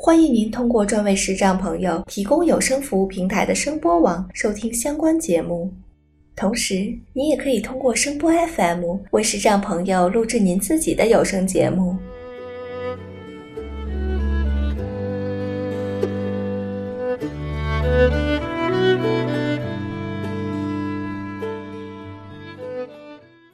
[0.00, 5.72] 欢迎您通过专为视障朋友提供有声服务平台的声波网收听相关节目。
[6.36, 11.96] 同时，您也可以通过声波 FM 为视障朋友录制您自己的有声节目。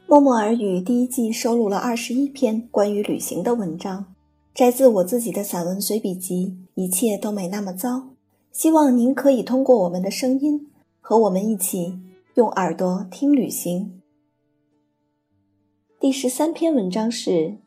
[0.06, 4.13] 默默耳语第一季收录了二十一篇关于旅行的文章，
[4.54, 7.96] 摘自我自己的散文随笔集《一切都没那么糟》。
[8.52, 11.98] 希望您可以通过我们的声音，和我们一起。
[12.34, 14.00] 用耳朵听旅行。
[16.00, 17.58] 第十三篇文章是：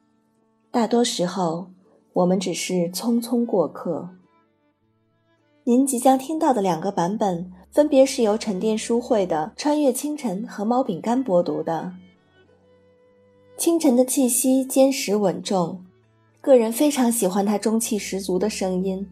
[0.71, 1.67] 大多时候，
[2.11, 4.09] 我们只是匆匆过客。
[5.63, 11.93] 您即将听到的两个版本，分别是由沉淀书会的《穿越清晨》和猫饼干播读的。
[13.57, 15.85] 清晨的气息坚实稳重，
[16.47, 19.05] 个人非常喜欢他中气十足的声音。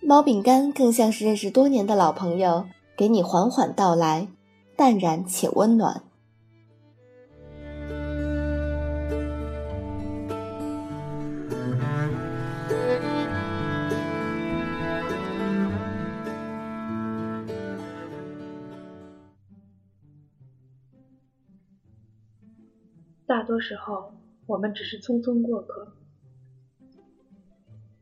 [0.00, 4.28] 猫饼干更像是认识多年的老朋友，给你缓缓道来。
[4.76, 6.04] 淡然且温暖。
[23.26, 24.12] 大多时候，
[24.46, 25.92] 我们只是匆匆过客，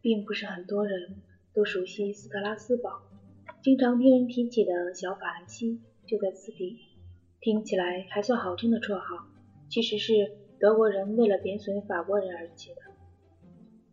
[0.05, 1.15] 并不是很多人
[1.55, 3.01] 都熟悉斯特拉斯堡，
[3.63, 5.81] 经常听人提起的小法兰西。
[6.07, 6.79] 就在此地，
[7.41, 9.25] 听起来还算好听的绰号，
[9.71, 12.83] 其实是德国人为了贬损法国人而起的。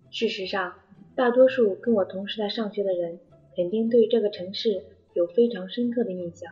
[0.10, 0.74] 事实上，
[1.16, 3.18] 大多数跟我同时代上学的人，
[3.56, 6.52] 肯定对这个城市有非常深刻的印象。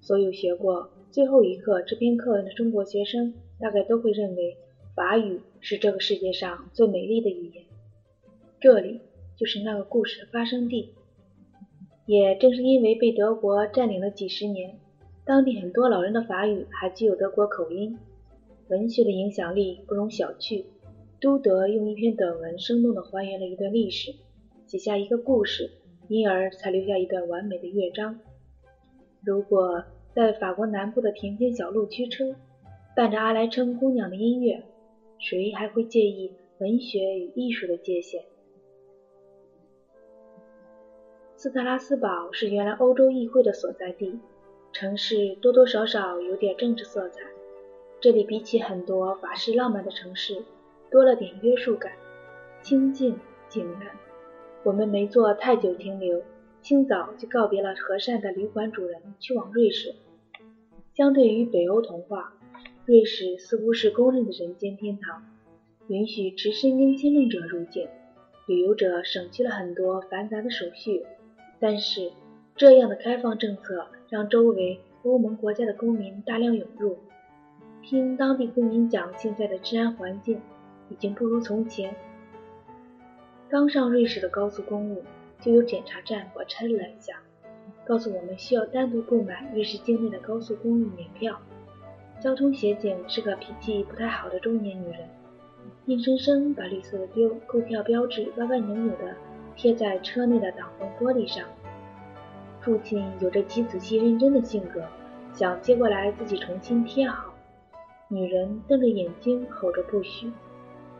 [0.00, 4.56] 所有学过最后一课这篇课文的中国学生，大概都会认为
[4.96, 7.64] 法语是这个世界上最美丽的语言。
[8.62, 9.00] 这里
[9.36, 10.94] 就是那个故事的发生地。
[12.06, 14.78] 也正是因为被德国占领了几十年，
[15.24, 17.98] 当地很多老人的法语还具有德国口音。
[18.68, 20.64] 文学的影响力不容小觑。
[21.20, 24.12] 都德用一篇短文生动地还原了一段历史，
[24.66, 25.70] 写下一个故事，
[26.08, 28.18] 因而才留下一段完美的乐章。
[29.24, 29.84] 如果
[30.14, 32.34] 在法国南部的田间小路驱车，
[32.96, 34.62] 伴着阿莱琛姑娘的音乐，
[35.18, 38.22] 谁还会介意文学与艺术的界限？
[41.42, 44.16] 斯特拉斯堡是原来欧洲议会的所在地，
[44.72, 47.24] 城市多多少少有点政治色彩。
[48.00, 50.40] 这里比起很多法式浪漫的城市，
[50.88, 51.90] 多了点约束感，
[52.62, 53.90] 清静井然。
[54.62, 56.22] 我们没做太久停留，
[56.60, 59.96] 清早就告别了和善的旅馆主人，去往瑞士。
[60.94, 62.34] 相对于北欧童话，
[62.86, 65.24] 瑞士似乎是公认的人间天堂，
[65.88, 67.88] 允许持申根签证者入境，
[68.46, 71.04] 旅游者省去了很多繁杂的手续。
[71.62, 72.10] 但是，
[72.56, 76.98] 这样的开放政策让周围欧盟国家的公民大量涌入。
[77.80, 80.40] 听当地公民讲，现在的治安环境
[80.88, 81.94] 已经不如从前。
[83.48, 85.04] 刚上瑞士的高速公路，
[85.40, 87.22] 就有检查站把车拦下，
[87.84, 91.40] 告诉我们需要单独购买瑞士境内的高速公路年票。
[92.20, 95.08] 交通协警是个脾气不太好的中年女人，
[95.86, 99.14] 硬生生把绿色的标购票标志歪歪扭扭的。
[99.56, 101.44] 贴在车内的挡风玻璃上。
[102.60, 104.84] 父亲有着极仔细认真的性格，
[105.32, 107.32] 想接过来自己重新贴好。
[108.08, 110.30] 女人瞪着眼睛吼着不许。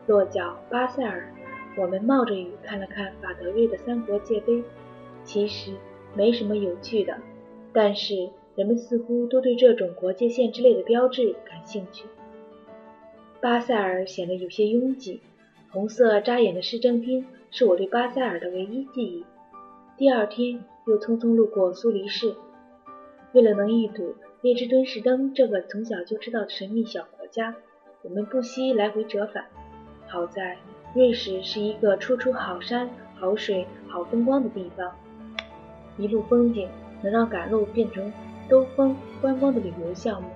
[0.07, 1.33] 落脚巴塞尔，
[1.77, 4.65] 我们冒着雨看了看法德瑞的三国界碑。
[5.23, 5.73] 其实
[6.17, 7.17] 没什么有趣的，
[7.73, 12.07] 但是人们似乎都对这种国界线之类的标志感兴趣。
[13.41, 15.21] 巴塞尔显得有些拥挤，
[15.73, 17.27] 红色扎眼的市政厅。
[17.55, 19.27] 是我对巴塞尔的唯一记忆。
[19.99, 22.35] 第二天又匆匆路过苏黎世，
[23.33, 27.55] 为了能一睹列支敦士登这个从小就知道的神秘小国家，
[28.01, 29.45] 我们不惜来回折返。
[30.07, 30.57] 好在
[30.95, 34.91] 瑞士是一个处处好山好水好风光的地方，
[35.99, 36.71] 一路风景
[37.03, 38.11] 能让赶路变成
[38.49, 40.31] 兜风观光的旅游项目。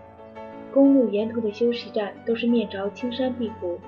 [0.71, 3.79] 公路沿途的休息站都是面朝青山碧湖，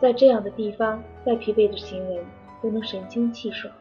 [0.00, 2.24] 在这样的地方，再疲惫的行人。
[2.62, 3.72] 都能神清气爽。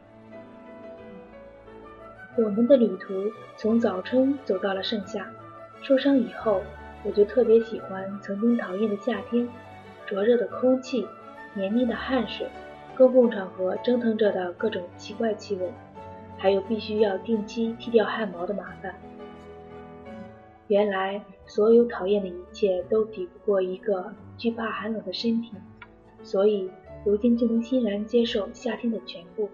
[2.38, 3.14] 我们的旅途
[3.58, 5.30] 从早春走到了盛夏。
[5.82, 6.62] 受伤以后，
[7.04, 9.50] 我就特别喜欢曾经讨厌的夏天，
[10.06, 11.06] 灼热的空气，
[11.54, 12.48] 黏腻的汗水，
[12.96, 15.70] 公共场合蒸腾着的各种奇怪气味，
[16.38, 18.96] 还有必须要定期剃掉汗毛的麻烦。
[20.68, 25.52] 原来，所有讨厌的一切都抵不过一个惧怕寒冷的身体，
[26.24, 26.70] 所以
[27.06, 29.50] 如今就能欣然接受夏天的全部。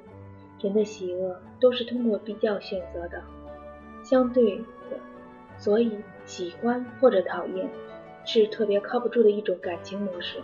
[0.61, 3.21] 人的喜恶都是通过比较选择的，
[4.03, 4.97] 相对的，
[5.59, 5.91] 所以
[6.25, 7.69] 喜欢或者讨厌
[8.25, 10.39] 是特别靠不住的一种感情模式，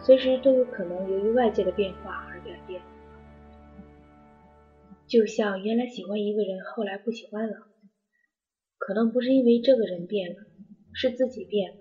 [0.00, 2.82] 随时都有可能由于外界的变化而改变。
[5.06, 7.56] 就像原来喜欢一个人，后来不喜欢了。
[8.76, 10.36] 可能不是因为这个人变了，
[10.92, 11.76] 是自己变了，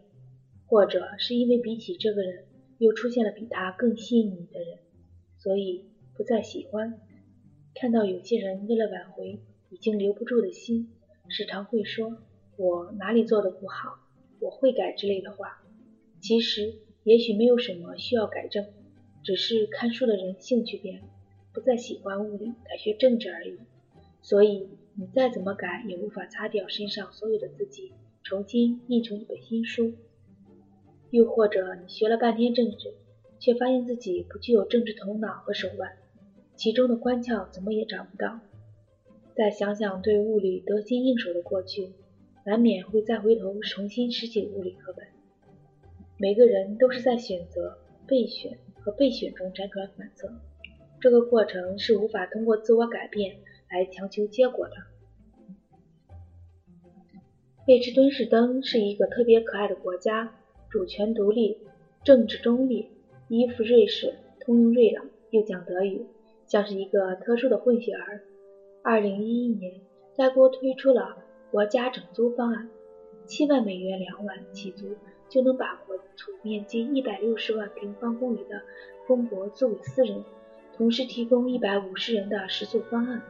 [0.67, 2.45] 或者是因为比起这个人
[2.83, 4.79] 又出现了比他更吸引你的人，
[5.37, 5.85] 所以
[6.15, 6.99] 不再喜欢。
[7.73, 9.39] 看到有些人为了挽回
[9.69, 10.89] 已经留不住的心，
[11.29, 12.17] 时常会说
[12.57, 13.99] “我哪里做的不好，
[14.39, 15.63] 我会改”之类的话。
[16.19, 18.65] 其实也许没有什么需要改正，
[19.23, 21.07] 只是看书的人兴趣变了，
[21.53, 23.57] 不再喜欢物理，改学政治而已。
[24.21, 24.67] 所以。
[24.95, 29.95] 你再怎么改，也无法擦掉身上所有的字迹，重新印成一本新书。
[31.13, 32.95] 又或者，你学了半天政治，
[33.37, 35.95] 却发现自己不具有政治头脑和手腕，
[36.55, 38.39] 其中的关窍怎么也找不到。
[39.35, 41.93] 再想想对物理得心应手的过去，
[42.47, 45.05] 难免会再回头重新拾起物理课本。
[46.17, 47.77] 每个人都是在选择、
[48.07, 50.33] 备选和被选中辗转反侧，
[50.99, 53.35] 这个过程是无法通过自我改变。
[53.69, 54.73] 来强求结果的。
[57.65, 60.35] 列支敦士登是一个特别可爱的国家，
[60.73, 61.59] 主权独立，
[62.03, 62.89] 政治中立，
[63.27, 66.03] 依附瑞士，通用瑞朗，又讲德语，
[66.47, 68.23] 像是一个特殊的混血儿。
[68.81, 69.81] 二零一一年，
[70.17, 71.15] 该国推出了
[71.51, 72.71] 国家整租方案，
[73.27, 74.95] 七万美元两晚起租
[75.29, 78.59] 就能把国土面积一百六十万平方公里的
[79.05, 80.23] 公国租给私人，
[80.75, 83.21] 同时提供一百五十人的食宿方案。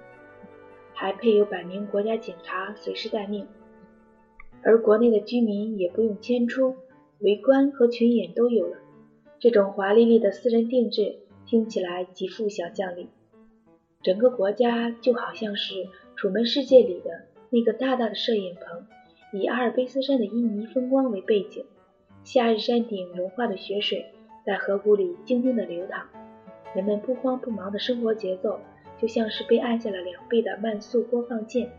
[0.94, 3.46] 还配有百名国家警察随时待命，
[4.62, 6.78] 而国内的居民也不用迁出，
[7.24, 8.78] 围观和群演都有了。
[9.40, 11.16] 这种华丽丽的私人定制
[11.48, 13.08] 听起来极富想象力。
[14.02, 15.74] 整个国家就好像是
[16.16, 18.86] 《楚门世界》里的那个大大的摄影棚，
[19.32, 21.66] 以阿尔卑斯山的旖旎风光为背景，
[22.24, 24.06] 夏日山顶融化的雪水
[24.46, 26.08] 在河谷里静静地流淌，
[26.76, 28.60] 人们不慌不忙的生活节奏。
[29.02, 31.70] 就像是被按下了两倍的慢速播放键。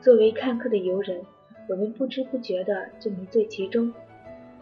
[0.00, 1.20] 作为看客的游人，
[1.68, 3.92] 我们不知不觉地就迷醉其中。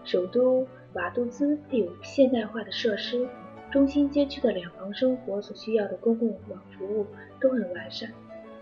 [0.05, 3.29] 首都瓦杜兹配有现代化的设施，
[3.71, 7.07] 中心街区的两旁生活所需要的公共网服务
[7.41, 8.11] 都很完善，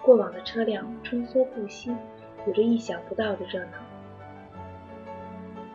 [0.02, 1.90] 过往的车辆穿梭不息，
[2.46, 3.79] 有着意想不到的热闹。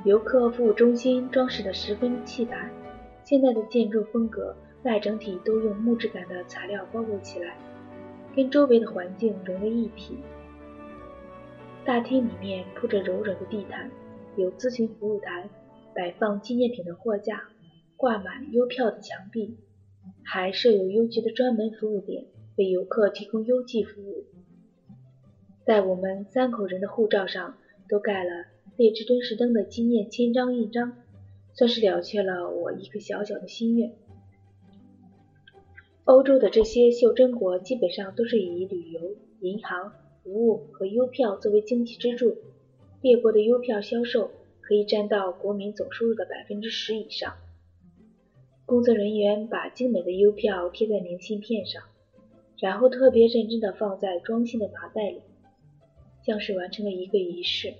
[0.04, 2.70] 游客服务中心装饰得十分气派，
[3.24, 4.56] 现代的建筑风格。
[4.84, 7.56] 外整体都用木质感的材料包裹起来，
[8.36, 10.18] 跟周围的环境融为一体。
[11.86, 13.90] 大厅里面铺着柔软的地毯，
[14.36, 15.50] 有咨询服务台，
[15.94, 17.50] 摆放纪念品的货架，
[17.96, 19.58] 挂满邮票的墙壁，
[20.24, 22.26] 还设有邮局的专门服务点，
[22.58, 24.26] 为游客提供邮寄服务。
[25.66, 30.98] 在我们三口人的护照上都盖了列支敦士登的纪念签章印章，
[31.54, 33.94] 算是了却了我一个小小的心愿。
[36.06, 39.94] 欧洲的这些袖珍国基本上都是以旅游、银行
[40.24, 42.36] 服务和邮票作为经济支柱。
[43.04, 44.32] 列国的邮票销售
[44.62, 47.36] 可以占到国民总收入的百分之十以上。
[48.66, 51.84] 工作人员把精美的邮票贴在明信片上，
[52.58, 55.22] 然后特别认真地放在装信的麻袋里，
[56.26, 57.74] 像是完成了一个仪式。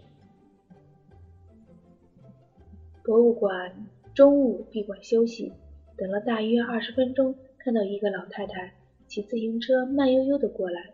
[3.02, 5.54] 博物馆中午闭馆休息，
[5.96, 7.34] 等了大约二十分钟。
[7.60, 8.74] 看到一个老太太
[9.08, 10.93] 骑自行车慢悠悠地过来，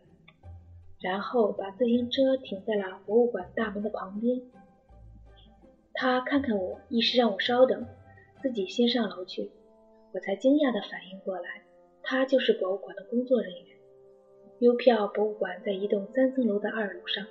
[1.01, 4.41] 然后把自行车停在了博物馆大门的旁边。
[5.93, 7.85] 他看看我，意思让我稍等，
[8.41, 9.51] 自己先上楼去。
[10.11, 11.63] 我才惊讶地反应过来，
[12.01, 13.77] 他就是博物馆的工作人员。
[14.59, 17.25] 邮票博物馆在一栋三层楼的二楼上，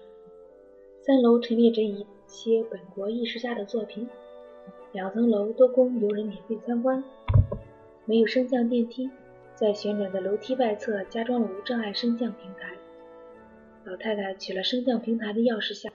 [1.02, 4.08] 三楼陈列着一些本国艺术家的作品，
[4.92, 7.04] 两层楼都供游人免费参观，
[8.06, 9.10] 没有升降电梯。
[9.54, 12.77] 在旋转的楼梯外侧加装了无障碍升降平台。
[13.88, 15.90] 老太太取了升降平台的钥匙下，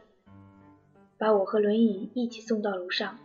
[1.20, 3.20] 把我和轮椅一起送到楼上。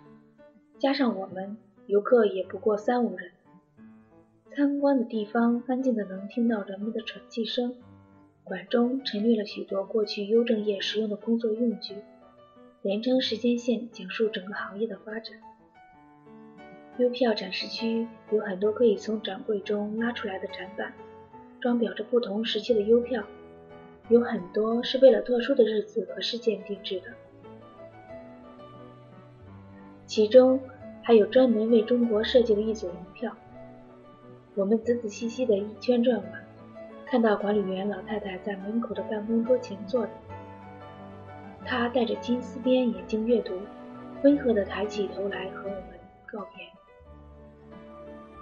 [0.79, 1.57] 加上我们
[1.87, 3.31] 游客也不过三五人。
[4.55, 7.77] 参观的地方安静的能听到人们的喘气声，
[8.45, 11.95] 馆中陈列了许多过去邮政业使用的工作用具，
[12.83, 15.39] 连成时间线讲述整个行业的发展。
[16.99, 20.93] 邮票展示区有很多可以从展柜中拉出来的展板，
[21.59, 23.25] 装裱着不同时期的邮票，
[24.09, 27.07] 有很多是为了特殊的日子和事件定制的，
[30.07, 30.59] 其中
[31.03, 33.37] 还有专门为中国设计的一组邮票。
[34.55, 36.45] 我们仔仔细细的一圈转完。
[37.05, 40.11] 看到管理员老太太在门口的办公桌前坐着，
[41.65, 43.55] 她戴着金丝边眼镜阅读，
[44.23, 46.67] 温和地抬起头来和我们告别。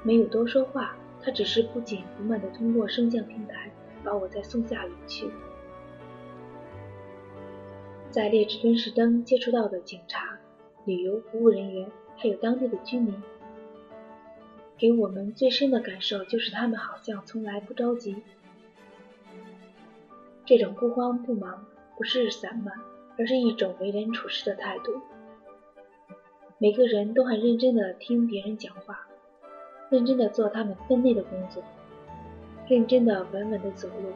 [0.03, 3.71] 没有多说话，她只是不紧不慢地通过升降平台
[4.03, 5.31] 把我再送下楼去。
[8.17, 10.39] 在列支敦实灯接触到的警察、
[10.87, 13.15] 旅游服务人员，还有当地的居民，
[14.79, 18.17] 给我们最深的感受就是他们好像从来不着急。
[20.47, 21.67] 这种不慌不忙
[21.99, 22.73] 不是散漫，
[23.19, 24.99] 而是一种为人处事的态度。
[26.57, 29.07] 每个人都很认真地听别人讲话，
[29.91, 31.63] 认真地做他们分内的工作，
[32.67, 34.09] 认真地稳稳地走路。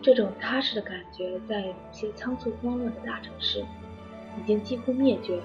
[0.00, 3.64] 这种踏实的感觉，在某些仓促慌乱的大城市
[4.38, 5.40] 已经几乎灭绝。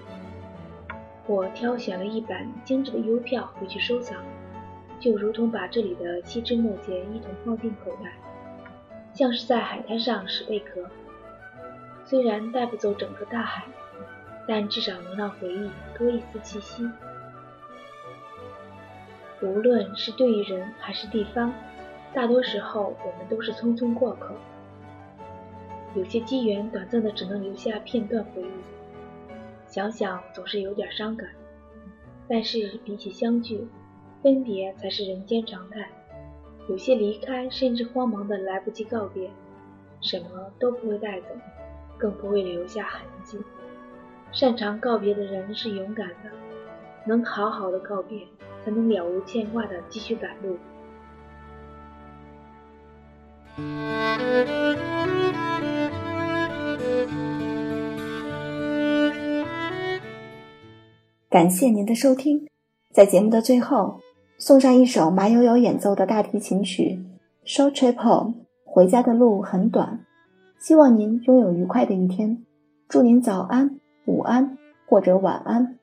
[1.25, 4.21] 我挑选了一版精致的邮票回去收藏，
[4.99, 8.13] 就如同把这里的细枝末节一同放进口袋。
[9.13, 10.85] 像是在海滩上拾贝壳，
[12.03, 13.63] 虽然带不走整个大海，
[14.47, 16.89] 但至少能让回忆多一丝气息。
[19.41, 21.53] 无论是对于人还是地方，
[22.13, 24.35] 大多时候我们都是匆匆过客。
[25.95, 29.33] 有些机缘短暂的，只能留下片段回忆，
[29.67, 31.27] 想想总是有点伤感。
[32.27, 33.67] 但是比起相聚，
[34.21, 35.89] 分别才是人间常态。
[36.69, 39.29] 有些离开，甚至慌忙的来不及告别，
[40.01, 41.27] 什么都不会带走，
[41.97, 43.39] 更不会留下痕迹。
[44.31, 46.31] 擅长告别的人是勇敢的，
[47.05, 48.25] 能好好的告别，
[48.63, 50.57] 才能了无牵挂的继续赶路。
[61.29, 62.47] 感谢您的收听，
[62.91, 63.99] 在节目的最后。
[64.39, 66.99] 送上一首马友友演奏的大提琴曲
[67.47, 67.95] 《Showtriple》，
[68.65, 70.01] 回家的路很短。
[70.59, 72.43] 希望您拥有愉快的一天，
[72.89, 75.77] 祝您早安、午安或者晚安。